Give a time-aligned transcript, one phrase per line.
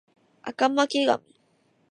[0.41, 1.05] 赤巻紙